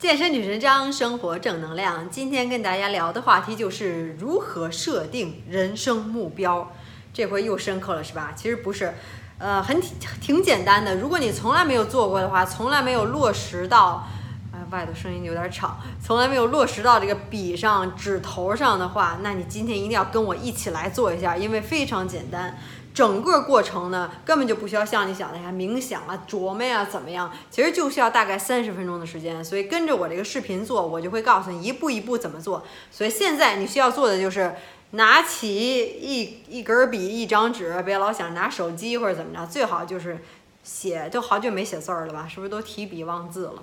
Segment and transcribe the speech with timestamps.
[0.00, 2.08] 健身女神张，生活正能量。
[2.08, 6.72] 今天跟大家聊的话题就是如何设定人生目标。
[7.12, 8.32] 这回又深刻了是吧？
[8.34, 8.94] 其实不是，
[9.36, 9.78] 呃，很
[10.18, 10.96] 挺简单的。
[10.96, 14.08] 如果你从来没有做过的话，从来没有落实到，
[14.54, 22.58] 哎，外头声音有点吵，从来没有落实到这个笔上、指头上的话，那你今天一定要跟我一起来做一下，因为非常简单。
[22.92, 29.44] 整个过程呢，根本就不需要像你想的呀，冥想啊、琢磨呀怎么样，其实就需要大概三十分钟的时间。
[29.44, 32.64] 所以跟着我这个视频做，我就会告诉你一步一步怎么做。
[32.90, 34.54] 所以现在你需要做的就是
[34.90, 35.54] 拿起
[36.00, 40.18] 一一根笔、一张纸，别老想拿手机或者怎么着，最好就是
[40.64, 41.08] 写。
[41.10, 42.26] 都好久没写字儿了吧？
[42.28, 43.62] 是不是都提笔忘字了？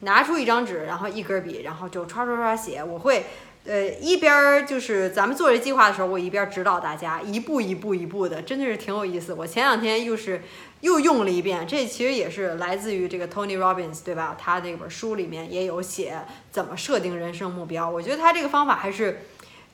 [0.00, 2.82] 拿出一张纸，然后一根笔，然后就刷刷刷写。
[2.82, 3.26] 我会。
[3.66, 9.32] 呃，一边儿就是咱们做这计划的时候，我一边指导大家一步一步一步的，真的是挺有意思。
[9.32, 10.42] 我前两天又是
[10.82, 14.36] 又用了一遍，这其实也是来自于这个 Tony Robbins，对吧？
[14.38, 17.88] 他那本书里面也有写怎么设定人生目标。
[17.88, 19.22] 我觉得他这个方法还是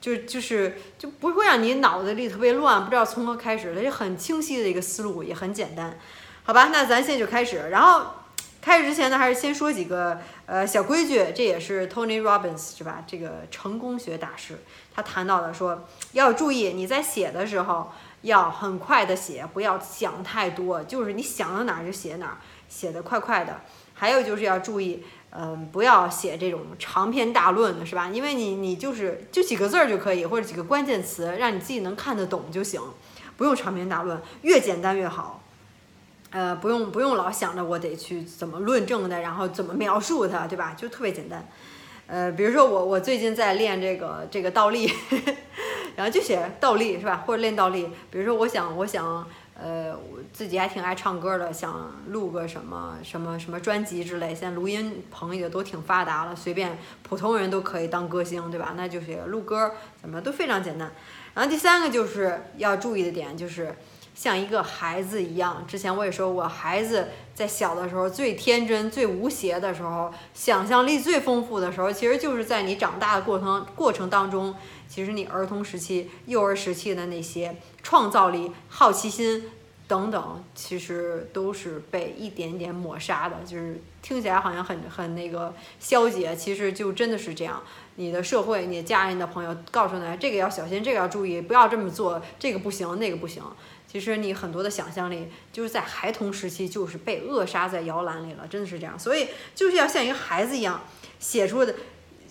[0.01, 5.99] 就就是就不会让你脑子里特别乱，不知道从何开始，它就很清晰的一个思路，也很简单，
[6.45, 6.71] 好吧？
[6.73, 8.20] 那咱现在就开始，然后。
[8.61, 13.03] 开始之前呢，还是先说几个呃小规矩，这也是 Tony Robbins 是吧？
[13.07, 14.59] 这个成功学大师
[14.95, 17.91] 他谈到的，说要注意你在写的时候
[18.23, 22.37] 要很快的写，不要想太多，就是你想到哪儿就写哪儿，
[22.69, 23.63] 写的快快的。
[23.95, 28.09] 还有就是要注意，嗯，不要写这种长篇大论的是吧？
[28.09, 32.81] 因为你你就是就几个字儿就可以，或者几个关键词，让你自己能看得懂就行，
[33.37, 35.40] 不用长篇大论，越简单越好。
[36.31, 40.75] 呃，不用不用老想着我得去怎么论证的，然后怎么描述它，对吧？
[40.77, 41.45] 就特别简单。
[42.07, 44.93] 呃，比如说我我最近在练这个这个倒立，
[45.97, 47.25] 然后就写倒立是吧？
[47.27, 47.89] 或者练倒立。
[48.11, 49.27] 比如说我想我想
[49.61, 54.29] 呃我自己还挺爱唱歌的，想录个什么什么什么专辑之类。
[54.29, 58.75] 现在录音棚也都挺发达了，随便普通人都可以当歌星，对吧？
[58.77, 60.93] 那就写录歌怎么都非常简单。
[61.35, 63.75] 然后第三个就是要注意的点就是。
[64.21, 74.55] 像一个孩子一样，之前我也说过，孩子在小的时候最天真、最无邪的时候，想象力最丰富的时候，其实就是在你长大的过程过程当中，
[74.87, 79.45] 其实你儿童时期、幼儿时期的那些创造力、好奇心
[79.89, 83.37] 等等，其实都是被一点点抹杀的。
[83.47, 87.63] 就是听起来好像很很那个消极，其实就真的是这样。
[87.95, 93.43] 你的社会、你的家人的朋友告诉你，这个要小心，这个要注意，不要这么做，这个不行，那个不行。
[93.91, 98.97] 其实你很多的想象力就是在孩童时期就是被扼杀在摇篮里了，真的是这样。
[98.97, 100.83] 所以就是要像一个孩子一样
[101.19, 101.75] 写出的，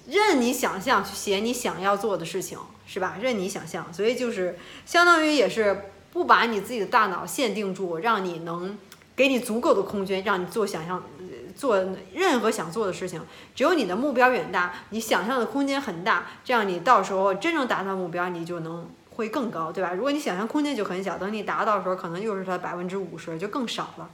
[0.07, 3.17] 任你想象去写你想要做的事情，是吧？
[3.19, 3.93] 任你想象。
[3.93, 8.77] 所以就是相当于也是不把你自己的大脑限定住，让你能
[9.13, 11.03] 给你足够的空间，让你做想象
[11.57, 13.21] 做任何想做的事情。
[13.53, 18.89] 只有你的目标远大，你想象的空间很大，这样你到时候真正达到目标，你就能。
[19.19, 19.91] 会更高，对吧？
[19.93, 24.09] 如果你想象空间就很小，等你达到的时候，可能又是它百分之五十，就更少了。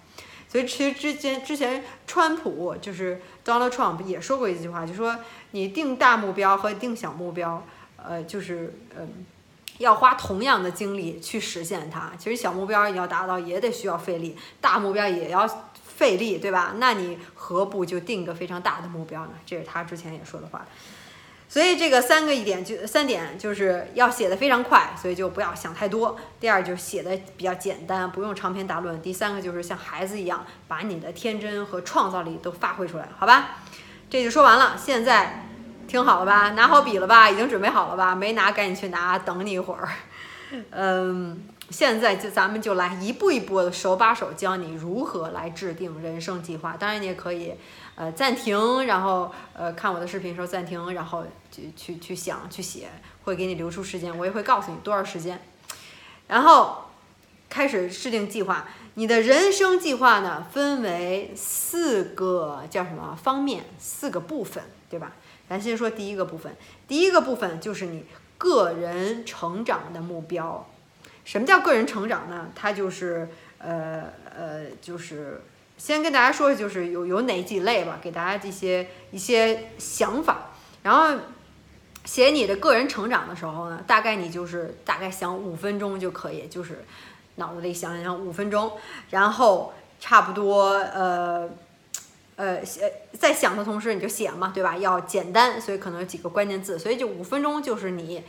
[0.49, 5.15] 所以其实之前之前，川普就是 Donald Trump 也说过一句话，就说
[5.51, 7.63] 你定大目标和定小目标，
[7.97, 9.07] 呃，就是嗯，
[9.77, 12.11] 要花同样的精力去实现它。
[12.17, 16.73] 其实小目标你要达到也得需要费力，大目标也要费力，对吧？
[16.77, 19.33] 那你何不就定个非常大的目标呢？
[19.45, 20.65] 这是他之前也说的话。
[21.47, 26.17] 所以这个三个一点就三点就是要写的非常快，所以就不要想太多。
[26.39, 28.99] 第二就是写的比较简单，不用长篇大论。
[29.01, 33.57] 第三个就是像孩子一样，把你的天真和创造力都发挥出来，好吧？
[34.09, 34.75] 这就说完了。
[34.75, 35.47] 现在
[35.87, 36.49] 听好了吧？
[36.51, 37.29] 拿好笔了吧？
[37.29, 38.15] 已经准备好了吧？
[38.15, 39.87] 没拿赶紧去拿，等你一会儿。
[40.71, 46.75] 嗯，现在就咱们就来一步一步的手把手教你如何来制定人生计划。
[46.77, 47.53] 当然你也可以。
[47.97, 52.89] 呃，暂停，然后呃，看我的视频的时候暂停，然后去去去想去写，
[53.23, 55.39] 会给你留出时间，我也会告诉你多少时间，
[56.27, 56.89] 然后
[57.49, 58.67] 开始制定计划。
[58.95, 63.63] 你的人生计划呢，分为四个叫什么方面？
[63.79, 65.13] 四个部分，对吧？
[65.47, 66.53] 咱先说第一个部分，
[66.89, 68.03] 第一个部分就是你
[68.37, 70.67] 个人成长的目标。
[71.23, 72.49] 什么叫个人成长呢？
[72.53, 74.03] 它就是呃
[74.37, 75.41] 呃，就是。
[75.77, 80.51] 先跟大家说，就是有有哪几类吧，给大家这些一些想法。
[80.83, 81.19] 然后
[82.05, 86.85] 写你的个人成长的时候呢，大概你就是大概想五分钟就可以，就是
[87.35, 88.71] 脑子里想想五分钟，
[89.09, 91.49] 然后差不多呃
[92.35, 94.77] 呃写在想的同时你就写嘛，对吧？
[94.77, 98.23] 要简单，所以可能有几个关键字，所以就五分钟就是你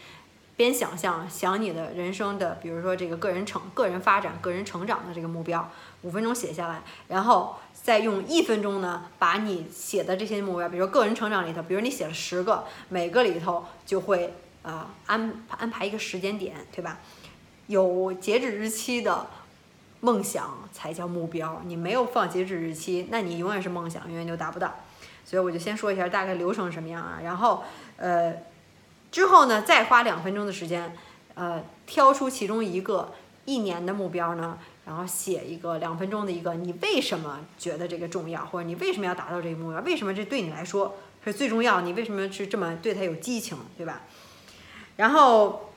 [0.57, 5.71] 边想象想你的人生的，比如说这个个人成、个人发展、个人成长的这个目标，
[6.03, 16.99] 五分钟写下来，然后再用一分钟呢，把你写的这些目标，比如说个人成长里头，比如你写了十个，每个里头就会啊安安排一个时间点，对吧？
[17.67, 19.27] 有截止日期的
[20.01, 24.75] 梦想才叫目标，你没有放截止日期，那你永远是梦想，永远就达不到。
[25.25, 27.65] 所以我就先说一下大概流程什么样啊，然后
[27.97, 28.35] 呃。
[29.09, 30.95] 之后呢，再花两分钟的时间，
[31.37, 33.15] 呃，挑出其中一个
[33.47, 44.05] 一年的目标呢，然后写一个两分钟的一个你为什么觉得这个重要，或者你为什么要达到这个目标，为什么这对你来说是最重要，你为什么是这么对他有激情，对吧？
[44.97, 45.75] 然后。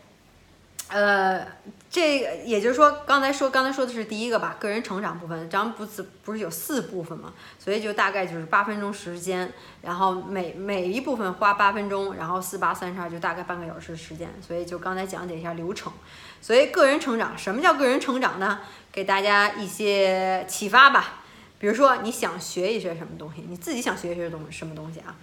[0.90, 1.46] 呃，
[1.88, 9.54] 这个也就是说，刚才说刚才说的是第一个吧，个人成长部分，咱们不是不是有四部分嘛，所以就大概就是八分钟时间，
[9.84, 15.94] 然后每每一部分花八分钟，然后四八三十二就大概半个小时时间，所以就刚才讲解一下流程。
[16.42, 18.60] 所以个人成长，什么叫个人成长呢？
[18.92, 21.22] 给大家一些启发吧，
[21.60, 25.16] 比如说你想学一些什么东西，你自己想学一些东什么东西啊，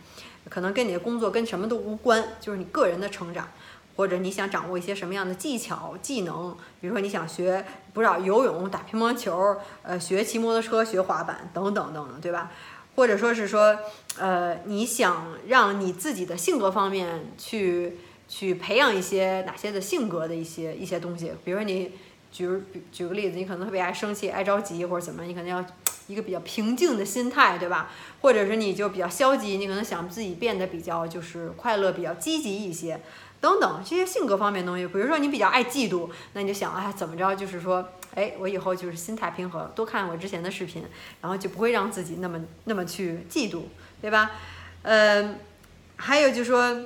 [0.49, 3.49] 可能跟你的工作跟什么都无关，就是你个人的成长。
[3.97, 6.55] 或者你想掌握一些什么样的技巧、技能？
[6.81, 12.53] 比如说你想学不知道游泳、打乒乓球，呃，学骑摩托车、学滑板等等等等，对吧？
[12.95, 13.79] 或者说是说，
[14.19, 17.99] 呃，你想让你自己的性格方面去
[18.29, 21.33] 去培养一些哪些的性格的一些一些东西？
[21.45, 21.93] 比如说你
[22.33, 22.49] 举
[22.91, 25.65] 举个例子，你可能特别爱生气、爱着急或者怎么，你可能要
[26.07, 27.91] 一个比较平静的心态，对吧？
[28.23, 33.01] 或者是你就比较消极，你可能想自己变得比较就是快乐、比较积极一些。
[33.41, 40.85] 等等这些性格方面东西，比如说你比较爱嫉妒，那你就想哎怎么着，就是说哎我以后就是心态平和，多看我之前的视频，
[41.21, 43.63] 然后就不会让自己那么那么去嫉妒，
[44.01, 44.33] 对吧？
[44.83, 45.39] 嗯，
[45.97, 46.77] 还有就是说。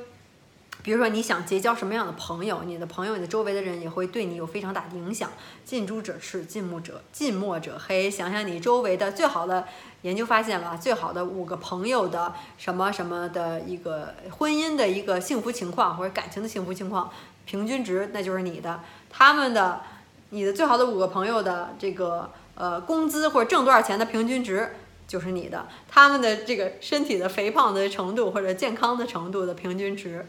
[0.82, 5.30] 比如说你想结交什么样的朋友，你的朋友、你的周围的人也会对你有非常大的影响。
[5.64, 8.10] 近朱者赤，近墨者近墨者黑。
[8.10, 9.66] 想想你周围的最好的
[10.02, 17.10] 研究发现了，最好的五个朋友的什么什么的一个婚姻的一个幸福情况或者感情的幸福情况
[17.44, 18.80] 平均值，那就是你的。
[19.10, 19.82] 他们的
[20.30, 24.76] 你的最好的五个朋友的这个呃工资或者挣多少钱的平均值
[25.06, 25.68] 就是你的。
[25.88, 30.26] 他们的这个身体的肥胖的程度或者健康的程度的平均值。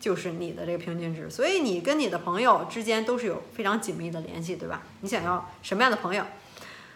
[0.00, 4.82] 就是你的这个平均值，所以你跟你的朋友之间都是有非常紧密的联系，对吧？
[5.00, 6.24] 你想要什么样的朋友？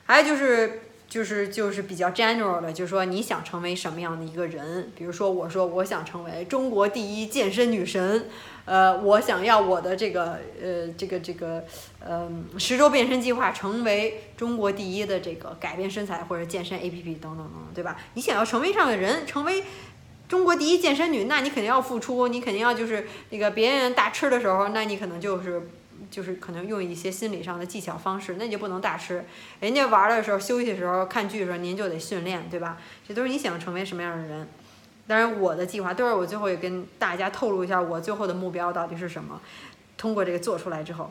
[0.04, 4.92] 还有就是，就是就是比较 general 的，就是说你想成为什么样的一个人？
[4.94, 8.28] 比如说，我说我想成为中国第一健身女神，
[8.64, 11.64] 呃，我想要我的这个呃这个这个
[11.98, 17.96] 呃十周变身计划成为中国第一的这个改变身材或者健身 APP 等等等等，对吧？
[18.14, 19.64] 你想要成为这样的人，成为。
[20.32, 25.68] 中国第一健身女，那你肯定要付出，你肯定要就是那个别人大吃的时候，那你可能就是
[26.10, 29.26] 就是可能用一些心理上的技巧方式，那你就不能大吃。
[29.60, 32.78] 人家玩的时候、休息的时候、看剧的时候，您就得训练，对吧？
[33.06, 34.48] 这都是你想成为什么样的人。
[35.06, 39.38] 当然，我的计划都是我最后也跟大家透露一下，我最后的目标到底是什么。
[39.98, 41.10] 通过这个做出来之后，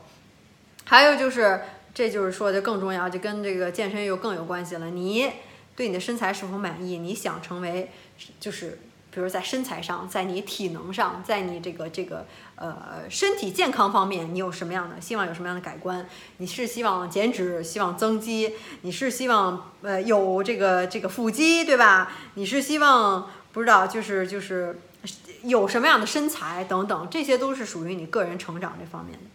[0.85, 1.62] 还有就是，
[1.94, 4.89] 这就是说的更重要，就跟这个健身又更有关系了。
[4.89, 5.31] 你
[5.75, 6.97] 对你的身材是否满意？
[6.97, 7.91] 你想成为
[8.39, 8.79] 就是。
[9.13, 12.25] 比如在身材上，在你体能上，在你这个这个
[12.55, 15.27] 呃身体健康方面，你有什么样的希望？
[15.27, 16.07] 有什么样的改观？
[16.37, 18.53] 你是希望减脂，希望增肌？
[18.83, 22.13] 你是希望呃有这个这个腹肌，对吧？
[22.35, 24.80] 你是希望不知道就是就是
[25.44, 29.25] 有什么样的身材等等，这些都是属于你个人成长这方面的。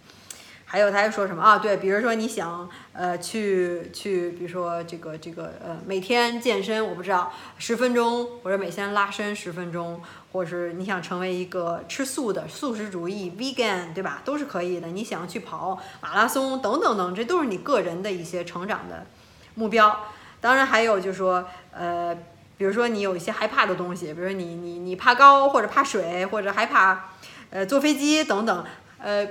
[0.68, 1.58] 还有他还说什么啊？
[1.58, 14.20] 对，比如说你想呃去去，比如说这个这个呃每天健身，我不知道十分钟，或者每天拉伸十分钟，或者是你想成为一个吃素的素食主义 vegan，对吧？
[14.24, 14.88] 都是可以的。
[14.88, 19.06] 你想去跑马拉松等等等，这都是你个人的一些成长的
[19.54, 19.96] 目标。
[20.40, 22.12] 当然还有就是说呃，
[22.58, 27.10] 比如说你有一些害怕的东西，比如说你你你怕高或者怕水或者害怕
[27.50, 28.64] 呃坐飞机等等。
[28.98, 29.28] 呃，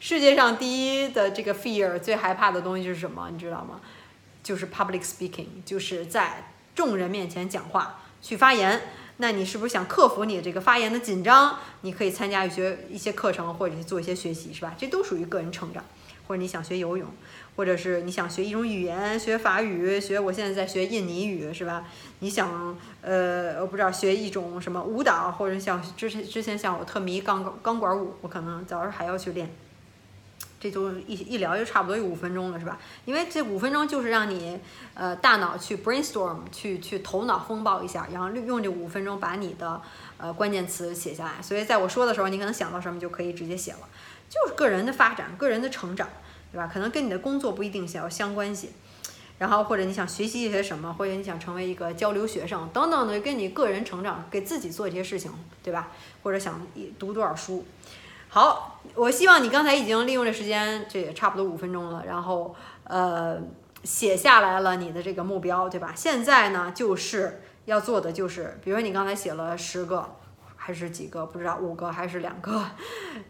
[0.00, 3.28] 世界上第一的这个 fear 最害怕的东西是什么？
[3.30, 3.80] 你知道吗？
[4.42, 8.80] 就是 public speaking，就是在众人面前讲话去发言。
[9.18, 11.58] 那你是不是想克服你这个发言的紧张？
[11.82, 14.74] 你可以参加一些一些课程，或者是做一些学习，是吧？
[14.76, 15.84] 这都属于个人成长。
[16.26, 17.06] 或者你想学游泳，
[17.54, 21.84] 或者是你想学一种语言，学法语，学我现在在学印尼语，是吧？
[22.20, 29.54] 你想呃，我不知道学一种什么舞蹈，或者像之前之前像我特迷钢钢管舞，我可能早上还要去练。
[30.64, 32.78] 这都一一聊就差不多有五分钟了，是吧？
[33.04, 34.58] 因为这五分钟就是让你
[34.94, 39.78] 呃大脑去 brainstorm，去去头脑风暴一下，然后用这五分钟把你的
[40.16, 41.42] 呃关键词写下来。
[41.42, 43.80] 所以在我说的时候，你可能想到什么就可以直接写了。
[44.30, 46.08] 就是个人的发展、个人的成长，
[46.50, 46.70] 对吧？
[46.72, 48.70] 可能跟你的工作不一定相相关系。
[49.36, 55.30] 然后或者你想学习一些什么，或者你想成为一个交流学生等等的，跟你个人成长，给自己做一些事情，
[55.62, 55.90] 对吧？
[56.22, 56.66] 或者想
[56.98, 57.66] 读多少书。
[58.34, 63.38] 好，我希望你刚才已经利用这时间，这也差不多五分钟了，然后呃
[63.84, 65.92] 写下来了你的这个目标，对吧？
[65.94, 70.16] 现在呢就是要做的就是，比如你刚才写了十个
[70.56, 72.64] 还是几个，不知道五个还是两个，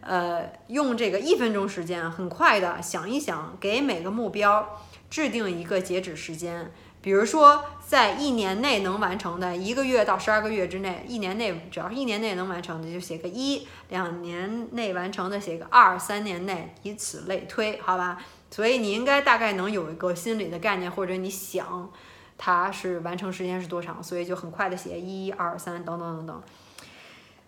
[0.00, 4.80] 呃，用这个一分钟时间，很快的想一想，给每个目标。
[5.10, 6.72] 制定一个截止时间，
[7.04, 18.16] 比如说在一年内能完成的，一个月到十二个月之内，一年内只要是一年内能完成的就写个一，两年内完成的写个二，三年内以此类推，好吧？
[18.50, 21.92] 所以你应该大概能有一个心理的概念，或者你想
[22.38, 26.42] 它是完成时间是多长，所以就很快的写一二三等等等等。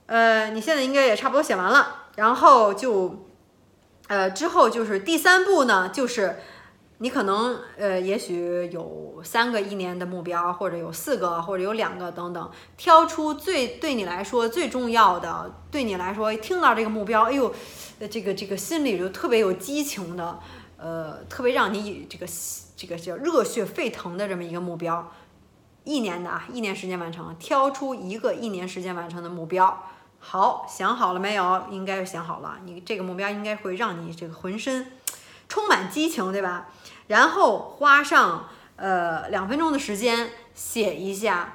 [0.05, 3.27] 呃，你现在应该也差不多写完了，然后就
[4.09, 6.41] 呃之后就是第三步呢，就是。
[6.99, 17.55] 你可能呃，也许有三个一年的目标，或者有四个，或者有两个等等，挑出最对你来说最重要的，对你来说听到这个目标，哎呦，
[18.11, 20.39] 这个这个心里就特别有激情的，
[20.79, 22.27] 呃，特别让你这个
[22.75, 25.13] 这个叫热血沸腾的这么一个目标，
[25.85, 29.85] 一年的啊，一年时间完成，挑出一个一年时间完成的目标。
[30.19, 31.67] 好，想好了没有？
[31.71, 34.93] 应该想好了，你这个目标应该会让你这个浑身。
[35.49, 36.67] 充满激情，对吧？
[37.09, 41.55] 然后花上呃两分钟的时间写一下，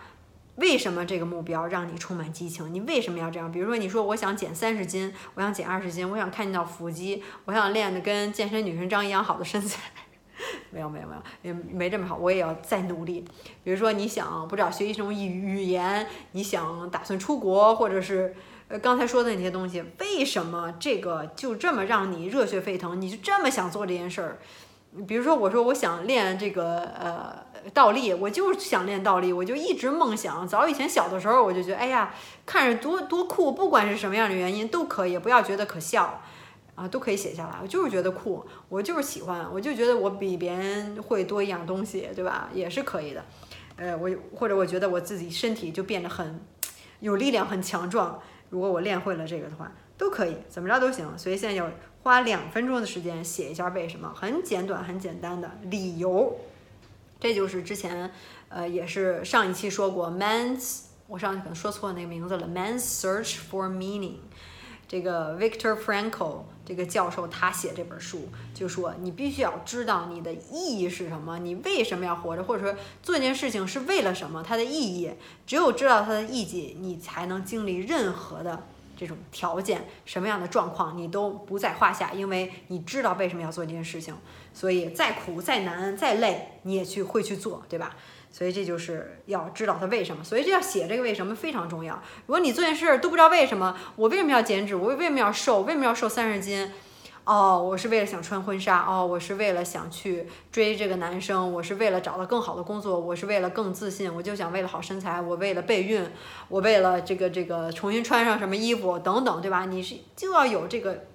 [0.56, 2.74] 为什么这个目标让你充满激情？
[2.74, 3.52] 你为什么要这样？
[3.52, 9.82] 比如说，你说我想减三十斤，我想减二十斤，我想看见到腹肌，我想练的跟健身女神张一样好的身材。
[10.72, 13.26] 没有没有没有，也没这么好，我也要再努力。
[13.64, 18.36] 比如说，你想不知道学习什么语语言，你想打算出国，或者是。
[18.68, 23.02] 呃，刚才说的那些东西，为什么这个就这么让你热血沸腾？
[23.02, 24.40] 你就这么想做这件事儿？
[25.08, 27.34] 比如说，我说我想练这个呃
[27.74, 30.46] 倒立，我就是想练倒立，我就一直梦想。
[30.48, 32.14] 早以前小的时候，我就觉得，哎呀，
[32.46, 36.22] 看着多多酷，不管是什么样的原因都可以，不要觉得可笑
[36.76, 37.60] 啊，都可以写下来。
[37.62, 42.50] 我就是觉得酷，我就是喜欢，我就觉得我比别人会多一样东西，对吧？
[42.54, 43.24] 也是可以的。
[43.78, 46.44] 呃，我或者我觉得我自己身体就变得很
[47.00, 48.20] 有力量，很强壮。
[48.50, 51.16] 如果我练会了这个的话，都可以怎么着都行。
[51.16, 51.70] 所以现在要
[52.02, 56.40] 花两分钟的时间写一下为什么，很简短、很简单的理由。
[57.20, 58.10] 这就是之前，
[58.50, 64.16] 呃，也是上一期说过，Man's，我上次可能说错那个名字了，Man's Search for Meaning。
[64.88, 75.12] 这个 Victor Frankl 这个教授他写这本书，就说你必须要知道你的意义是什么，你为什么要活着，或者说做一件事情是为了什么，它的意义，
[75.48, 78.68] 只有知道它的意义，你才能经历任何的
[79.02, 84.16] 这种条件，什么样的状况你都不在话下，因为你知道为什么要做这件事情，
[84.54, 87.96] 所以再苦再难再累你也去会去做，对吧？
[88.30, 91.96] 所以这就是要知道它为什么，所以这要写这个为什么非常重要。
[92.28, 94.76] 如果你做件事都不知道为什么，我为什么要减脂？
[94.76, 95.64] 我为什么要瘦？
[95.64, 96.72] 为什么要瘦三十斤？
[97.24, 98.86] 哦，我是为了想穿婚纱。
[98.86, 101.54] 哦，我是为了想去追这个男生。
[101.54, 103.00] 我是为了找到更好的工作。
[103.00, 104.14] 我是为了更自信。
[104.14, 105.22] 我就想为了好身材。
[105.22, 106.04] 我为了备孕。
[106.50, 109.66] 我为了这个这个重新穿上什么衣服等等，对吧？
[109.66, 111.06] 你是就要有这个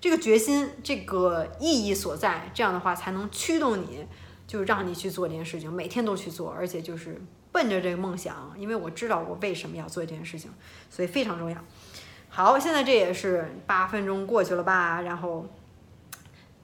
[0.00, 4.06] 这个决心，这个意义所在，这样的话才能驱动你。
[4.46, 7.18] 就让你去做这件事情，每天都去做，而且就是
[7.50, 10.50] 奔着这个梦想，因为我知道我为什么要做这件事情，
[10.90, 11.56] 所以非常重要。
[12.36, 15.00] 好，现在这也是八分钟过去了吧？
[15.02, 15.46] 然后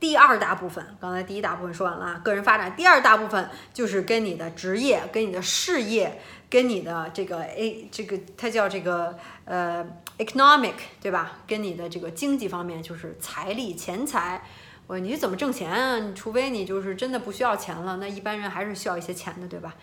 [0.01, 2.75] 第二大部分，刚才第一大部分说完了，个人发展。
[2.75, 9.87] 第二大部分就是跟你的职业、跟你的事业、跟你的这个 A 这个它叫这个呃
[10.19, 11.39] economic 对吧？
[11.47, 14.43] 跟你的这个经济方面，就是财力、钱财。
[14.89, 16.13] 我你怎么挣钱啊？
[16.17, 19.77] 除非你就是真的不需要钱了，那一般人还是需要一些钱的，对吧？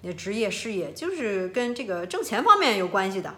[0.00, 3.34] 你的职业事业就是跟这个挣钱方面有关系的。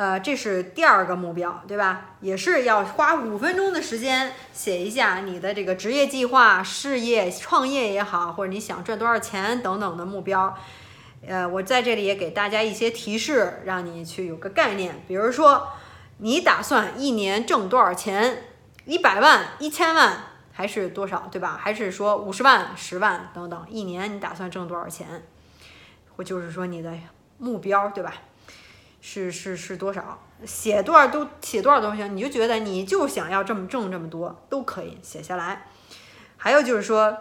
[0.00, 2.12] 呃，这是第二个目标，对吧？
[2.22, 10.56] 也是要花五分钟的时间写一下你的这个职业计划、事业创业也好，或者你想赚多少钱等等的目标。
[11.28, 15.04] 呃，我在这里也给大家一些提示，让你去有个概念。
[15.06, 15.68] 比如说，
[16.16, 18.44] 你打算一年挣多少钱？
[18.86, 20.16] 一百万、一千万
[20.50, 21.58] 还是多少，对吧？
[21.60, 23.66] 还是说五十万、十万等等？
[23.68, 25.22] 一年你打算挣多少钱？
[26.16, 26.90] 或就是说你的
[27.36, 28.14] 目标，对吧？
[29.00, 30.18] 是是是多少？
[30.44, 35.66] 写多少都写多少都行，你就觉得你就想要这么挣这么多都可以写下来。
[36.36, 37.14] 还有就是说，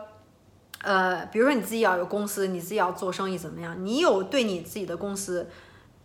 [0.81, 3.75] 呃，比如说你自己要有公司，你自己要做生意怎么样？
[3.86, 5.50] 你有对你自己的公司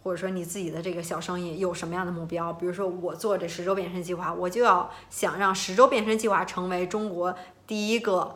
[0.03, 2.53] 或者说你自己的这个小生意有什么样的目标？
[2.53, 7.35] 比如说我做这十周变身计划，我就要想让十周变身计划成为中国
[7.67, 8.35] 第一个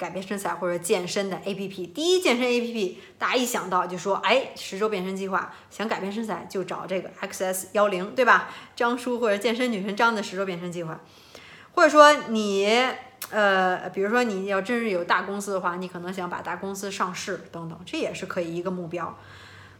[0.00, 1.92] 改变身材或者健身的 APP。
[1.92, 8.48] 第一健身 APP，大家一想到就说，哎，十周变身计划，想改变身材就找这个 XS 幺零，对吧？
[8.74, 10.98] 张叔或者健身女神张的十周变身计划，
[11.72, 12.68] 或者说你。
[13.30, 19.16] 呃，比如说你要真是有大公司的话，你可能想把大公司上市等等，这也是可以一个目标。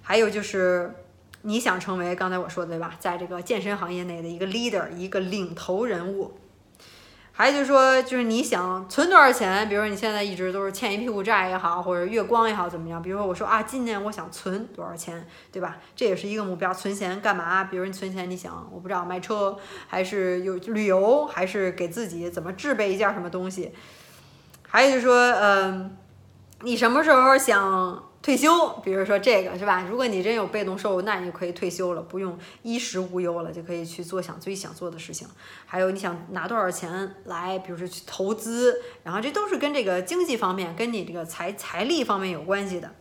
[0.02, 0.94] 还有就是
[1.42, 6.38] 你想成为刚才我说的对吧，在这个健身行业内的一个 leader，一个领头人物。
[7.40, 9.66] 还有就是说，就是你想存多少钱？
[9.66, 13.00] 比如说你现在一直都是欠一屁股债也好，或者月光也好，怎么样？
[13.00, 15.78] 比如说我说啊，今年我想存多少钱，对吧？
[15.96, 16.70] 这也是一个目标。
[16.74, 17.64] 存钱干嘛？
[17.64, 19.56] 比如你存钱，你想我不知道买车，
[19.86, 23.72] 还是有旅游，还是给自己怎么置备一件什么东西？
[24.68, 25.96] 还有就是说，嗯，
[26.60, 28.09] 你什么时候想？
[28.22, 29.86] 退休，比如说这个是吧？
[29.88, 35.26] 如果你真有被动收入，那你就可以退休了，不用衣食无忧了，就可以去做想最想做的事情。
[35.64, 42.92] 还有你想拿多少钱来，比如说去投资，然后这都是跟这个经济方面、跟你这个财财力方面有关系的。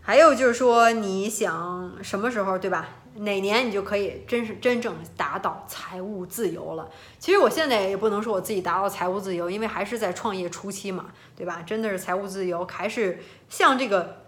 [0.00, 2.88] 还有就是说你想什么时候，对吧？
[3.16, 6.90] 哪年你就可以真是真正达到财务自由了？
[7.20, 11.06] 其实我现在也不能说我自己达到财务自由，因为还是在创业初期嘛，
[11.36, 11.62] 对吧？
[11.62, 14.24] 真的是财务自由，还是向这个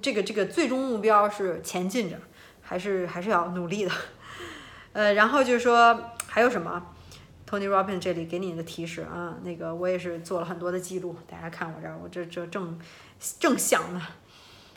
[0.00, 2.16] 这个这个最终目标是前进着，
[2.60, 3.90] 还是还是要努力的。
[4.94, 6.80] 呃，然后就是说还有什么
[7.50, 12.78] ？Tony Robbins 这里给你的提示啊，那个我也是做了很多的记录，大家看我这儿，我这这正
[13.40, 14.00] 正想呢。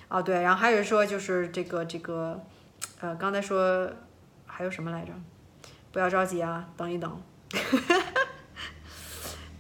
[0.08, 2.44] 哦，对，然后还有说就是这个这个。
[3.06, 3.88] 呃，刚才说
[4.48, 5.12] 还有什么来着？
[5.92, 7.22] 不要着急啊，等一等。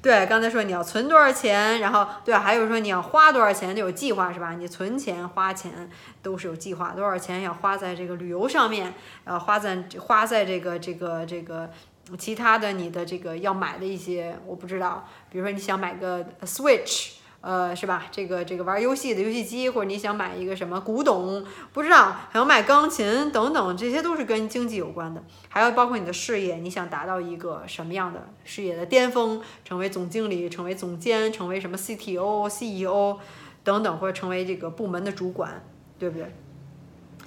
[0.01, 4.53] 对，刚才说你要存多少钱，然后对，还有说你要花多少钱，就有计划是吧？
[4.53, 5.87] 你存钱、花钱
[6.23, 8.91] 都是有计划，多少钱要花在这个旅游上面，
[9.25, 11.69] 呃，花在花在这个这个这个
[12.17, 17.17] 其他的你的这个要买的一些，我不知道，比如说你想买个 Switch。
[17.45, 18.07] 呃，是吧？
[18.11, 25.23] 这个这个玩游戏的游戏机，或者你想买一个什么古董，不知道，还要买钢琴等等，这些都是跟经济有关的。
[25.47, 33.19] 还有包括你的事业，你想达到一个什么样的事业的巅峰，成为总经理，成为总监，成为什么 CTO、CEO
[33.63, 35.63] 等等，或者成为这个部门的主管，
[35.99, 36.33] 对不对？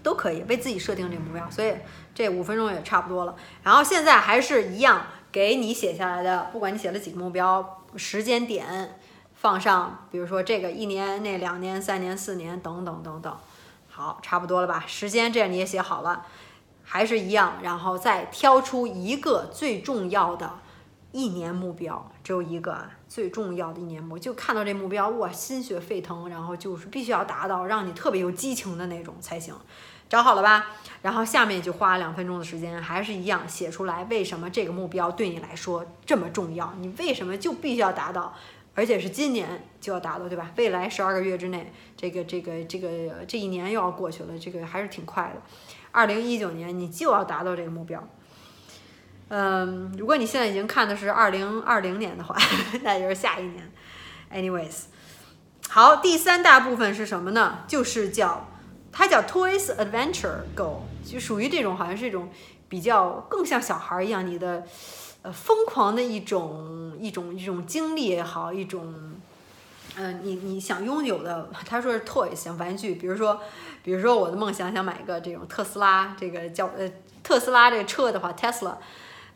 [0.03, 1.49] 都可以为自己设定这个目标。
[1.49, 1.73] 所以
[2.12, 3.37] 这五分钟也差不多了。
[3.62, 8.99] 然后现在还是一样，给你写下来的，不管你写了几个目标，时间点。
[9.40, 13.37] 放上，比如说这个一年那、两年、三年、四年等等等等，
[13.88, 14.83] 好，差不多了吧？
[14.85, 16.27] 时间这样你也写好了，
[16.83, 20.59] 还是一样，然后再挑出一个最重要的
[21.12, 29.55] 一年目标，只有一个啊，最重要的一年目，就看到这目标，哇，心血沸腾，然后就是必须要达到，让你特别有激情的那种才行。
[30.09, 30.66] 找好了吧？
[31.03, 36.74] 然后下面就花两分钟的时间，还是一样写出来，为什么这个目标对你来说这么重要？
[36.81, 38.35] 你为什么就必须要达到？
[38.79, 40.53] 而且是今年就要达到，对吧？
[40.57, 42.88] 未来十二个月之内，这个、这个、这个
[43.27, 45.43] 这一年又要过去了，这个还是挺快的。
[45.91, 48.09] 二零一九年你就要达到这个目标。
[49.31, 52.37] 嗯，如果你现在已经看的是二零二零年的话，
[52.85, 53.69] 那就是下一年。
[54.33, 54.85] Anyways，
[55.69, 57.64] 好，第三大部分是什么呢？
[57.67, 58.47] 就是叫
[58.93, 62.31] 它叫 Toys Adventure Go，就属于这种好像是一种
[62.69, 64.64] 比较更像小孩一样，你的。
[65.33, 68.95] 疯狂的一种一种一种经历也好，一种，
[69.97, 73.41] 嗯，你你想拥有的，他说是 toys，玩具，比如说，
[73.83, 76.91] 比如说我的梦想想买一个这种特斯拉，这个叫呃
[77.23, 78.77] 特斯拉这个车的话，Tesla，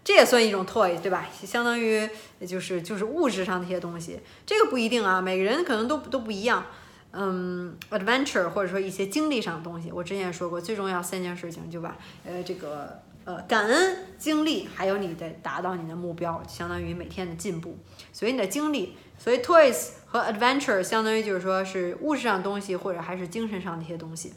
[0.04, 1.28] 这也算一种 toys，对吧？
[1.44, 2.08] 相当于
[2.46, 6.64] 就是就是物质上的一些东西，这个不一定啊，每个人可能都都不一样。
[7.12, 13.02] 嗯，adventure 或者说一些经历上的东西，我之前也说过，最重要三件事情，就把呃这个。
[13.24, 17.78] 呃，感恩经历，还有你的达到你的目标，相当于每天的进步。
[18.12, 24.32] 所以你的经历，所以 toys 和 adventure 相当于就是说是物质上东西，或者还是精神上的一些东西。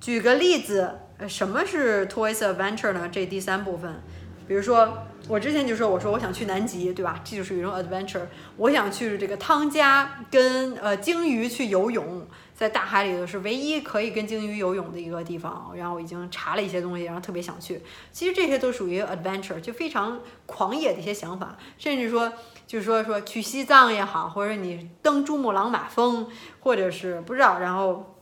[0.00, 3.08] 举个例子，呃，什么是 toys adventure 呢？
[3.10, 4.02] 这第三部分，
[4.46, 7.20] 比如说我之前就说，我说我想去南极，对吧？
[7.24, 8.26] 这就是一种 adventure。
[8.56, 12.26] 我想去这个汤加跟呃鲸鱼去游泳。
[12.58, 17.80] 在大海里头是唯一可以跟鲸鱼游泳的一个地方，然后我已经查了一些东西，然后特别想去。
[18.10, 22.32] 其实这些都属于 adventure，就非常狂野的一些想法，甚至说
[22.66, 26.26] 就是说说去西藏也好，或者你登珠穆朗玛峰，
[26.58, 28.16] 或者是不知道，然后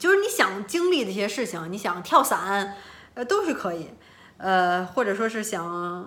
[0.00, 2.74] 就是你想经历的一些事情，你想跳伞，
[3.14, 3.90] 呃，都是可以。
[4.36, 5.64] 呃，或者说是想，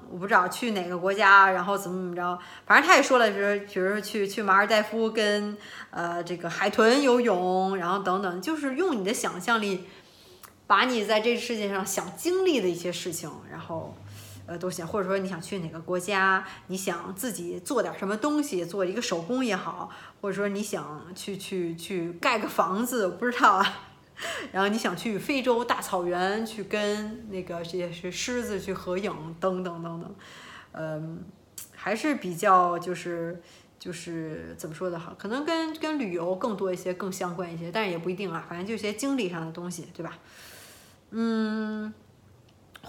[0.09, 5.57] 我不知道去哪个国家，然后怎么怎么着，反正他也说了，就是比如说去去马尔代夫跟
[5.91, 9.85] 呃这个海豚游泳，然后等等，就是用你的想象力
[10.65, 13.95] 把你在这世界上想经历的一些事情，然后。
[14.49, 19.89] 呃，都行，或者说你想去哪个国家，你想自己做点什么东西，做一个手工也好，
[20.21, 23.79] 或者说你想去去去盖个房子，不知道啊。
[24.51, 30.15] 然后你想去非洲大草原去跟那个这些是狮子去合影，等等等等。
[30.73, 31.23] 嗯，
[31.75, 33.41] 还是比较就是
[33.79, 40.17] 就是怎么说的好，可能跟跟旅游更多一些，更相关一些，但是也不一定啊，反正就一些经历上的东西，对吧？
[41.11, 41.93] 嗯。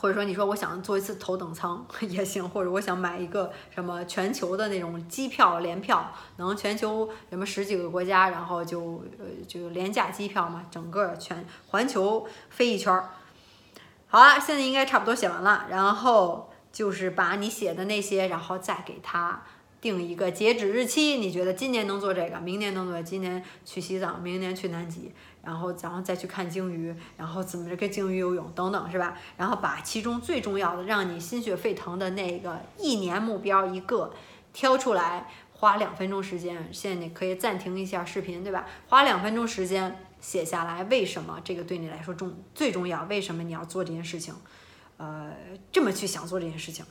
[0.00, 13.10] 或者说你说我想坐一次头等舱 也行，或者我想买一个什么全球的那种机票联票，能全球什么十几个国家，然后就呃就廉价机票嘛，整个全环球飞一圈儿。
[14.06, 19.42] 好了，现在应该差不多写完了，然后就是把你写的那些，然后再给他
[19.80, 21.16] 定一个截止日期。
[21.16, 25.12] 你觉得今年能做这个，明年能做，今年去西藏，明年去南极。
[25.48, 29.16] 然后，然后再去看鲸鱼，然后怎么着跟鲸鱼游泳等等，是吧？
[29.38, 34.12] 然后把其中最重要的、让你心血沸腾的那个一年目标一个
[34.52, 36.68] 挑出来，花两分钟时间。
[36.70, 38.66] 现在你可以暂停一下视频，对吧？
[38.88, 43.04] 花两分钟时间写下来，为什么这个对你来说重最重要？
[43.04, 44.34] 为什么你要做这件事情？
[44.98, 45.32] 呃，
[45.72, 46.84] 这么去想做这件事情。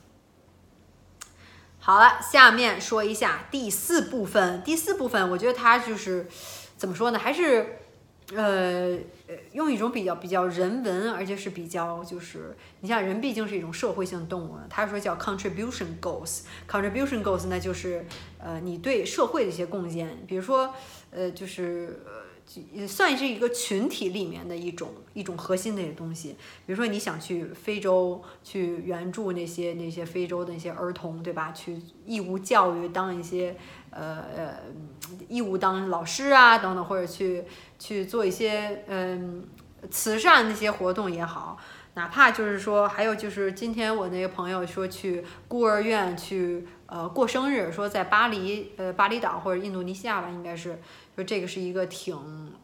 [1.78, 4.64] 好了，下面说一下第四部分。
[4.64, 6.28] 第四部分，我觉得它就是
[6.76, 7.20] 怎么说呢？
[7.20, 7.82] 还是。
[8.36, 8.98] 呃，
[9.54, 18.06] 用一种比较比较人文，而且是比较就是，你像人毕竟是一种社会性动物，他说叫 contribution goals，contribution goals 那就是
[18.38, 20.74] 呃你对社会的一些贡献，比如说
[21.12, 22.02] 呃就是
[22.76, 26.36] 呃算是一个群体里面的一种一种核心的一些东西，
[26.66, 31.54] 比如说你想去非洲去援助那些那些非洲的那些儿童，对吧？
[31.54, 33.56] 去义务教育当一些。
[33.90, 34.54] 呃呃，
[35.28, 37.44] 义务当老师啊等等，或者去
[37.80, 39.48] 去做一些嗯
[39.92, 41.58] 慈善那些活动也好，
[41.94, 50.80] 哪怕就是说，还有就是今天我那个朋友说去孤儿院去呃过生日，说在巴黎呃巴厘岛或者印度尼西亚吧，应该是
[51.16, 52.16] 说这个是一个挺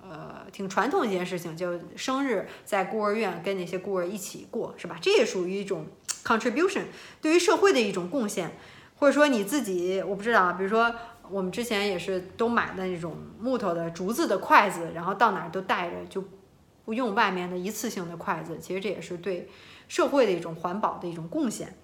[0.02, 4.98] 呃挺传统一件事情，就生日在孤儿院跟那些孤儿一起过，是吧？
[5.00, 5.86] 这也属于一种
[6.24, 6.84] contribution，
[7.22, 8.58] 对于社会的一种贡献，
[8.98, 10.94] 或者说你自己我不知道，比如说。
[11.30, 16.24] 我们之前也是都买的那种木头的竹子的筷子，然后到哪儿都带着，就
[16.86, 18.60] 不用外面的一次性的筷子。
[18.60, 19.50] 其实这也是对
[19.88, 21.76] 社会的一种环保的一种贡献。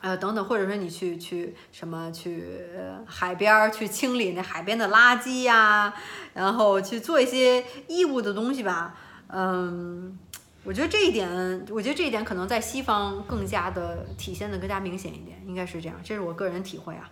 [0.00, 2.66] 呃，等等，或者说你去去什么去
[3.06, 5.94] 海边儿去清理那海边的垃圾呀，
[6.34, 8.98] 然后去做一些义务的东西吧。
[9.28, 10.18] 嗯，
[10.64, 17.08] 我觉得这一点，我觉得这一点可能在西方更加的体现的更加明显一点，应该是这样，这是我个人体会啊。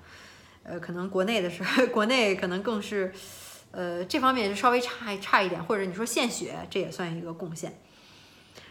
[0.62, 3.12] 呃，可能国内的是， 国内可能更是，
[3.70, 7.78] 呃，这方面是稍微差差一点，或者你说献血，这也算一个贡献，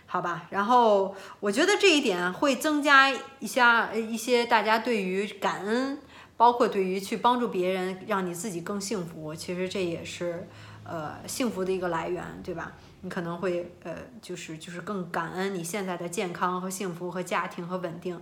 [0.06, 0.48] 好吧？
[0.52, 6.00] 然后我觉得这一点会增加一下一些大家对于感恩，
[6.38, 10.48] 包括对于去帮助别人，让你自己更幸福，其实这也是
[10.84, 12.74] 呃幸福的一个来源，对吧？
[13.02, 18.20] 你可能会呃就是就是更感恩你现在的健康和幸福和家庭和稳定。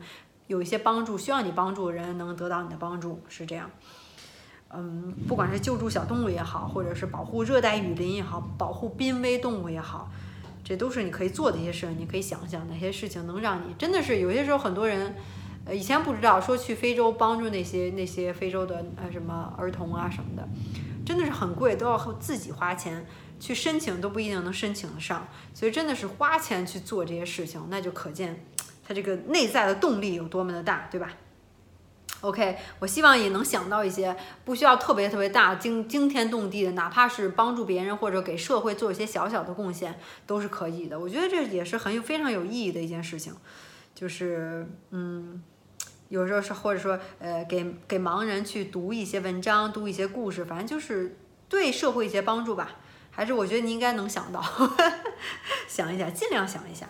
[0.47, 3.69] 有一些帮助需要你帮助的人能得到你的帮助，是这样。
[4.69, 10.11] 嗯，不管是救助小动物也好，或者是保护热带雨林也好，保护濒危动物也好，
[10.63, 11.87] 这都是你可以做的一些事。
[11.97, 15.15] 你可以想想哪些事情能让你真的是有些时候很多人，
[15.63, 20.45] 呃，以前不知道说去非洲帮助那些那些非洲的呃什么儿童啊什么的，
[21.05, 23.05] 真的是很贵，都要自己花钱
[23.39, 25.25] 去申请，都不一定能申请得上。
[25.53, 28.45] 所以真的是花钱去做这些事情，那就可见。
[28.87, 31.11] 他这个内在的动力有多么的大，对吧
[32.21, 40.99] ？OK，我希望也能想到一些不需要特别特别大、惊惊天动地的，哪怕是帮助别人或者给社会做一些小小的贡献都是可以的。
[40.99, 43.33] 我觉得这也是很有非常有意义的一件事情，
[43.93, 45.43] 就是嗯，
[46.09, 51.17] 有时候是或者说呃，给给盲人去读一些文章、读一些故事，反正就是
[51.49, 52.77] 对社会一些帮助吧。
[53.11, 54.43] 还是我觉得你应该能想到，
[55.67, 56.87] 想一想，尽量想一想。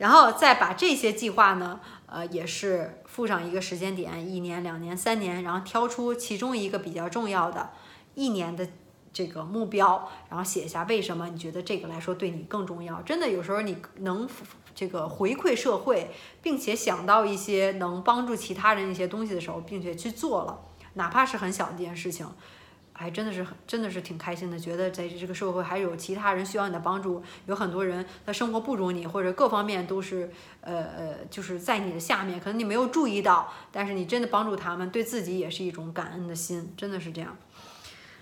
[0.00, 7.70] 然后再把这些计划呢，呃，也是附上一个时间点，一年、两年、三年，然后挑出其中一个比较重要的
[8.14, 8.66] 一年的
[9.12, 13.02] 这个目标，然后写下为什么你觉得这个来说对你更重要。
[13.02, 14.26] 真的，有时候你能
[14.74, 16.10] 这个回馈社会，
[16.40, 20.58] 并且想到一些能帮助其他人一些东西的时候，并且去做了，
[20.94, 22.26] 哪怕是很小的一件事情。
[23.00, 37.34] 还真的是很，真的是挺开心的，觉得在这个社会还有其他人需要你的帮助，有很多人他生活不如你，或者各方面都是，呃呃，就是在你的下面，可能你没有注意到，但是你真的帮助他们，对自己也是一种感恩的心，真的是这样。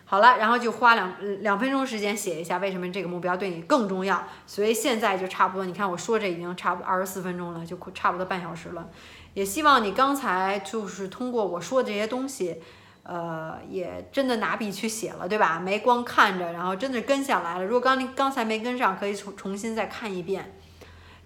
[0.04, 1.12] 好了，然后就花两
[1.42, 4.26] 两分钟时间写一下为什么这个目标对你更重要。
[4.46, 8.88] 所以现在就差不多，你看我说这已经差不多二十四分钟了，就差不多半小时了。
[9.34, 12.62] 也希望你刚才就是通过我说的这些东西，
[13.10, 15.58] 呃，也真的拿笔去写了，对吧？
[15.58, 17.64] 没光看着，然后真的跟下来了。
[17.64, 20.54] 如果刚刚才没跟上，可以重重新再看一遍，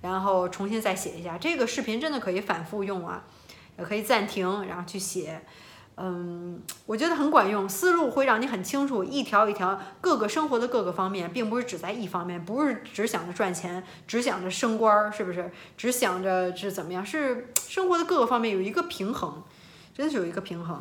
[0.00, 1.36] 然后重新再写一下。
[1.36, 3.24] 这个视频真的可以反复用啊，
[3.76, 5.42] 也可以暂停，然后去写。
[5.96, 15.50] 嗯，我觉得很管用，思路会让你很清楚，一条一条各个生活的各个方面，并不是只在一方面，不是只想着赚钱，只想着升官儿，是不是？
[15.76, 17.04] 只想着是怎么样？
[17.04, 19.42] 是生活的各个方面有一个平衡，
[19.92, 20.80] 真的是有一个平衡。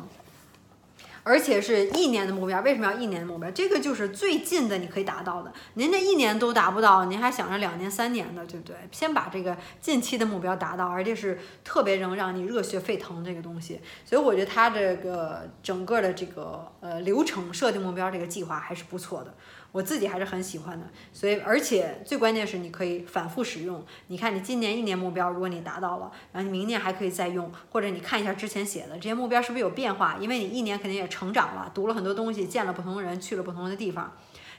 [1.24, 3.50] 而且是一年的目标，为什么要一年的目标？
[3.52, 5.52] 这个就是最近的，你可以达到的。
[5.74, 8.76] 您这一年都达不到，您还想着两年、三年的，对不对？
[8.90, 13.80] 先把这个近期的目标达到，而且是特别能让你热血沸腾这个东西。
[14.04, 19.32] 所以我觉得他这个整个的这个呃流程设定目标这个计划还是不错的。
[19.72, 23.82] 我自己还是很喜欢的，所以而且最关键是你可以反复使用。
[24.08, 30.18] 你看你今年一年目标，如果你达到了，然后你明年还可以再用，或者你看一下之前写的这些目标是不是有变化？
[30.20, 34.12] 因为你一年肯定也成长了，读了很多东西，见了不同的人，去了不同的地方。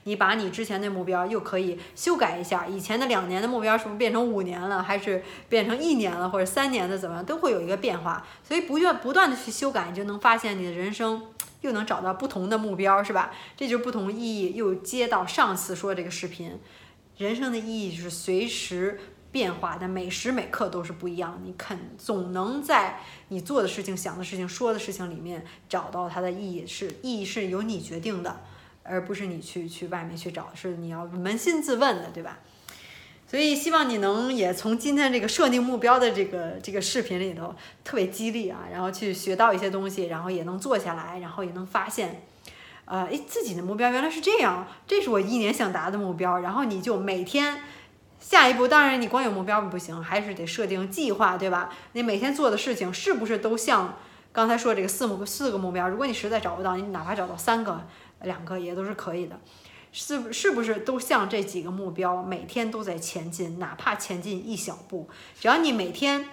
[0.06, 8.26] 你把你之前的目标又可以修改一下，以前的两年的目标是不是变成五年了，还是变成一年了，或者三年的怎么样，都会有一个变化。
[8.44, 11.22] 所以不断不断的去修改，你就能发现你的人生。
[11.64, 13.34] 又能找到不同的目标，是吧？
[13.58, 14.54] 这就是不同意义。
[14.54, 16.60] 又接到上次说这个视频，
[17.18, 19.00] 人生的意义就是随时
[19.32, 21.42] 变化，但每时每刻都是不一样。
[21.44, 23.00] 你肯总能在
[23.30, 28.42] 你做的事情、想的事情、说的事情里面找到它的意义，是意义是由你决定的，
[28.84, 32.40] 而不是你去去外面去找，是你要扪心自问的，对吧？
[33.34, 42.22] 所以希望你能也从今天这个设定目标的这个这个视频里头特别激励啊，然后去学到一些东西，然后也能做下来，然后也能发现，
[42.86, 47.62] 呃，诶，自己的目标原来是这样，这是我一年想达的目标，然后你就每天
[48.20, 51.74] 下一步，当然你光有目标不行，还是得设定计划，对吧？
[51.94, 53.98] 你每天做的事情是不是都像
[54.32, 55.90] 刚才说这个四目四个目标？
[55.90, 57.82] 如果你实在找不到，你哪怕找到三个、
[58.22, 59.40] 两个也都是可以的。
[59.94, 65.08] 是是不是都像这几个目标，每天都在前进，哪怕前进一小步，
[65.40, 66.28] 只要你每天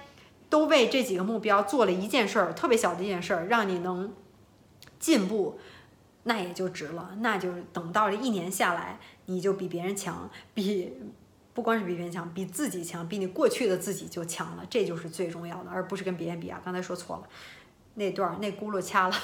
[0.48, 4.14] 都为这几个目标做了一件事儿，特别小的一件事儿，让你能
[4.98, 5.60] 进步，
[6.22, 7.16] 那也就值了。
[7.20, 10.94] 那就等到这一年下来，你就比别人强，比
[11.52, 14.64] 不光是比别人强，比自己强，比你过去的自己就强了。
[14.70, 16.58] 这就是最重要的，而不是跟别人比啊。
[16.64, 17.28] 刚才说错了，
[17.94, 19.14] 那段那轱辘掐了。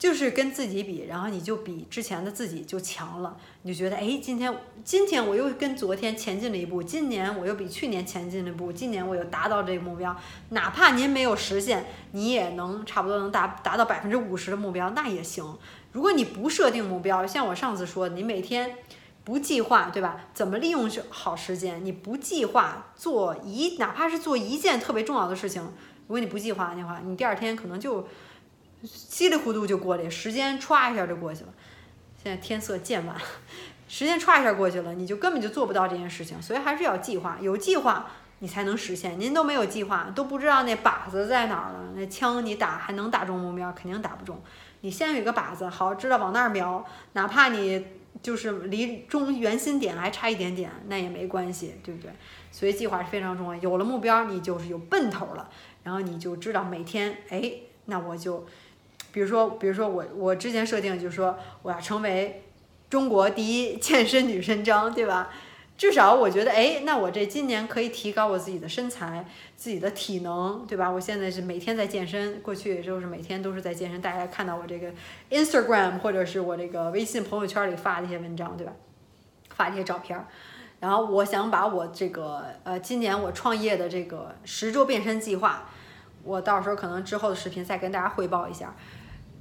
[0.00, 4.50] 就是跟自己比，然后你就比之前的自己就强了，你就觉得哎，今天
[4.82, 10.16] 今天我又跟昨天前进了一步，今年我又比去年前进了一步，今年我又达到这个目标，
[10.48, 15.44] 哪怕您没有实现，你也能差不多能达达到百分之五十的目标，那也行。
[15.92, 18.78] 如果你不设定目标，像我上次说，你每天
[19.22, 20.28] 不计划，对吧？
[20.32, 21.84] 怎么利用好时间？
[21.84, 25.62] 你不计划做一，哪怕是做一件特别重要的事情，
[26.06, 28.08] 如果你不计划的话，你第二天可能就。
[28.84, 31.48] 稀里糊涂就过去，时间歘一下就过去了。
[32.22, 33.16] 现在天色渐晚，
[33.88, 36.40] 时间歘一下过去了，你就根本就做不到这件事情。
[36.42, 39.18] 所以还是要计划，有计划你才能实现。
[39.18, 43.72] 您都没有计划，都不知道那靶子在哪儿了，那枪你打还能打中目标？
[43.72, 44.38] 肯定打不中。
[44.82, 47.86] 你先有一个靶子，好知道往那儿瞄，哪怕你
[48.22, 52.10] 就是离中圆心点还差一点点，那也没关系，对不对？
[52.50, 53.62] 所以计划是非常重要。
[53.62, 55.48] 有了目标，你就是有奔头了，
[55.84, 57.52] 然后你就知道每天，哎，
[57.86, 58.46] 那我就。
[59.12, 62.42] 比如说，比如说我我之前设定就是说我要成为
[62.88, 65.30] 中国第一健身女神张，对吧？
[65.76, 69.24] 至少我觉得，哎，那我这今年可以提高我自己的身材、
[69.56, 70.90] 自己的体能，对吧？
[70.90, 74.02] 我现在是每天在健身，过去也就是每天都是在健身。
[74.02, 74.92] 大家看到我这个
[75.30, 78.72] Instagram 或者是我这个微信朋友圈里发的一些文章，对吧？
[79.54, 80.22] 发这些照片，
[80.80, 85.70] 然后我想把我这个呃今年我创业的这个十周变身计划，
[86.24, 88.74] 我到时候可能之后的视频再跟大家汇报一下。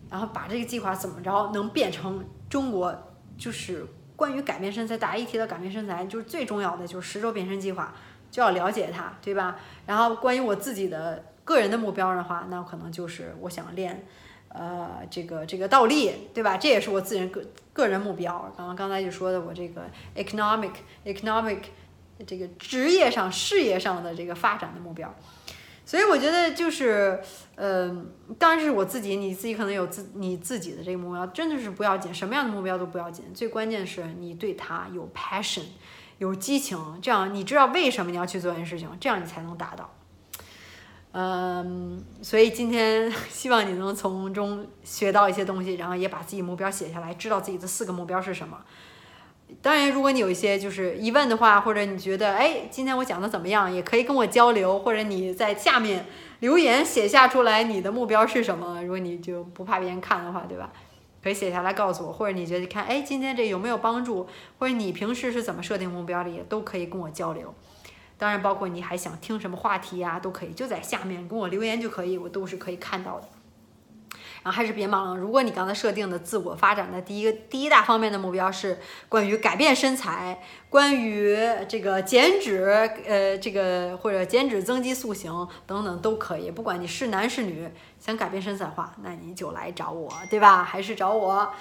[0.10, 2.94] 然后把这个计划怎么着能变成中国，
[3.38, 7.94] 就是关于改变身材，大家一提到改变身材，就是最重要的就是十周变身计划，
[8.32, 9.58] 就要了解它，对吧？
[9.86, 14.06] 然后关于我自己的个人的目标的话，那可能就是我想练，
[14.50, 16.58] 呃，这个这个倒立，对吧？
[16.58, 18.52] 这也是我自人个个人目标。
[18.58, 19.84] 刚刚刚才就说的我这个
[20.16, 20.72] economic
[21.06, 21.60] economic
[22.28, 25.14] 这个职业上事业上的这个发展的目标。
[25.90, 27.20] 所以我觉得就是，
[27.56, 27.90] 呃，
[28.38, 35.64] 当然是我自己，你自己可能有自你自己的这个目标，真的是不要紧，什么样的目标都不要紧，最关键是你对它有 passion，
[36.20, 39.92] 有激情，这样你知道为什么你要去做一件事情，这样你才能达到。
[41.14, 48.64] 嗯，所以今天 希望你能从中学到一些东西，然后也把自己目标写下来，知道自己的四个目标是什么。
[49.62, 56.06] 当然，如果你有一些就是疑问的话，或者你觉得哎今天我讲的怎么样，也可以跟我交流，或者你在下面
[56.40, 58.82] 留言写下出来你的目标是什么。
[58.82, 60.72] 如果你就不怕别人看的话，对吧？
[61.22, 64.26] 可以写下来告诉我，或者你觉得看哎今天这有没有帮助，
[64.58, 67.54] 或者你平时是怎么设定目标的，也都可以跟我交流。
[68.18, 73.28] 当然，包括你还想听什么话题呀，都可以就在下面跟我留言就可以，我都是可以看到的。
[74.42, 82.64] 然后还是别忙了，如果你刚才设定的自我发展的第一个第一大方面的目标是关于改变身材，关于这个减脂，
[83.06, 86.50] 呃，这个或者减脂增肌塑形等等都可以。
[86.50, 90.64] 不管你是男是女，想改变身材的话，那你就来找我，对吧？
[90.64, 91.52] 还是找我。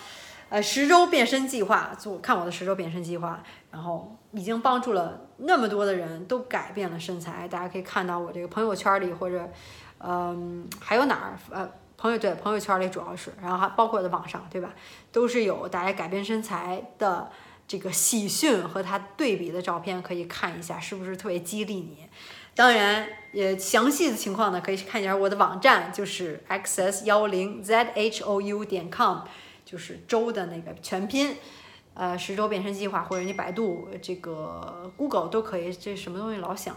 [0.48, 7.48] 呃，十周变身计划，做看我的十周变身计划，然后已经帮助了那么多的人都改变了身材。
[7.48, 9.50] 大家可以看到我这个朋友圈里，或者，
[9.98, 11.38] 嗯，还有哪儿？
[11.50, 11.68] 呃。
[11.98, 14.72] 朋友对朋友圈里主要是，然后还包括在网上，对吧？
[15.11, 17.28] 都是有大家改变身材的
[17.66, 22.06] 这个喜讯和它对比的照片，可以看一下，是不是特别激励你？
[22.54, 29.18] 当然，也详细的情况呢，可以看一下我的网站，就是 xs 幺零 zhou 点 com，
[29.64, 31.37] 就是周的那个全拼，
[31.94, 35.72] 呃，十周变身计划，或者你百度这个 Google 都可以。
[35.72, 36.76] 这什么东西老响？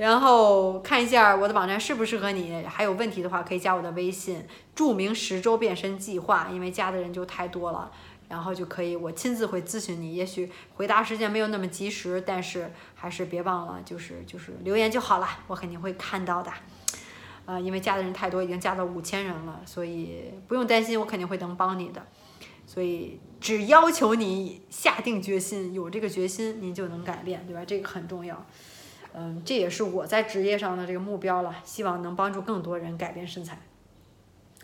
[0.00, 4.42] 然后看一下我的网站适不适合你，还有问题的话可以加我的微信，
[4.74, 7.92] 注明十周变身计划，因为加的人就太多了，
[8.26, 16.50] 然后就可以我亲自会咨询你，也许回答时间没有那么及时，但是还是别忘了，就是就是留言就好了，我肯定会看到的。
[17.44, 22.06] 呃，因为加的人太多，已经加到五千人了，所以不用担心，我肯定会能帮你的。
[22.64, 27.62] 所以只要求你下定决心，有这个决心，您就能改变，对吧？
[27.66, 28.46] 这个很重要。
[29.14, 33.58] 嗯，这也是我在职业上的这个目标了，希望能帮助更多人改变身材，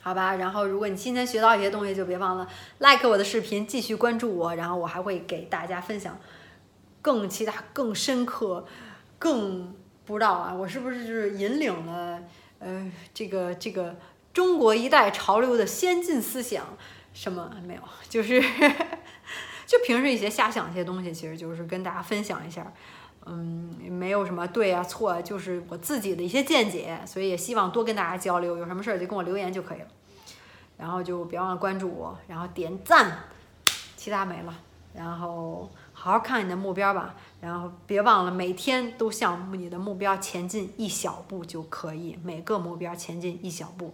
[0.00, 0.36] 好吧？
[0.36, 6.18] 然后，如果你今天学到一些东西，就别忘了 like 我的视频，继续关注我，然后我还会给大家分享
[7.02, 8.66] 更其他、更深刻、
[9.18, 12.22] 更不知道啊，我是不是就是引领了
[12.60, 13.96] 呃这个这个
[14.32, 16.64] 中国一代潮流的先进思想？
[17.12, 17.80] 什么没有？
[18.08, 18.40] 就是
[19.66, 22.72] 就平时一些瞎想一些东西，其实就是跟大家分享一下。
[23.28, 28.56] 嗯，没有什么对啊错啊，就是我自己的一些见解，所以也希望多跟大家交流。
[28.56, 29.88] 有什么事儿就跟我留言就可以了，
[30.78, 33.18] 然后就别忘了关注我，然后点赞，
[33.96, 34.56] 其他没了。
[34.94, 43.92] 然后好好看你的目标吧，然后别忘了每天都向你的目标前进一小步就可以，每个目标前进一小步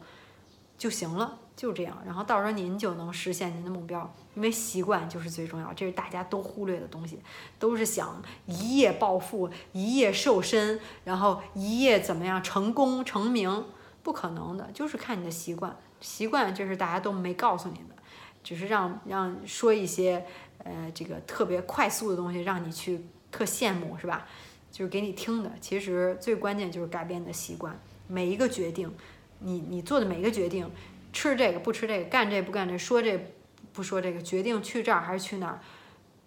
[0.79, 1.39] 就行了。
[1.63, 7.21] 就这样，然后到时候您就能实现您的目标，因为习惯就是最重要，这是大家都忽略的东西，
[7.57, 13.65] 都是想一夜暴富、一夜瘦身，然后一夜怎么样成功成名，
[14.03, 17.95] 不可能的，就是看你的习惯，习惯就是大家都没告诉你的，
[18.43, 20.27] 只是让让说一些
[20.65, 24.27] 呃这个特别快速的东西，让你去特羡慕是吧？
[24.73, 28.93] 就是给你听的，其实最关键就是改变你的习惯，每一个决定，
[29.39, 30.69] 你你做的每一个决定。
[31.13, 33.35] 吃这个不吃这个，干这不干这，说这
[33.73, 35.61] 不说这个，决定去这儿还是去那儿，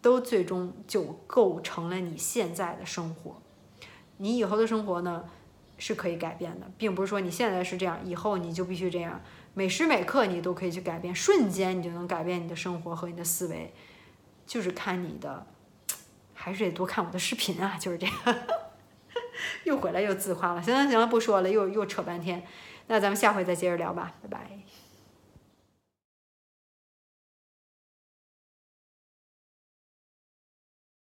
[0.02, 3.42] 都最终就构成了你现在的生活。
[4.18, 5.26] 你以后的生活呢，
[5.78, 9.22] 是可以改变的，并不是说你现在是这样，以后你就必须这样。
[9.54, 13.74] 每时每刻你都可以去改变，瞬间你就能改变你的生活和你的思维，
[14.46, 15.48] 就是看你的，
[16.34, 18.16] 还是得多看我的视频啊，就是这样。
[19.64, 22.46] 又回来又自夸了，行了行了，不说了，又又扯半天。
[22.88, 24.40] 那咱们下回再接着聊吧，拜拜。